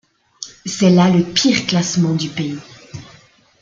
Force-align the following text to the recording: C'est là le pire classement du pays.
C'est 0.65 0.89
là 0.89 1.11
le 1.11 1.23
pire 1.23 1.67
classement 1.67 2.15
du 2.15 2.27
pays. 2.29 2.57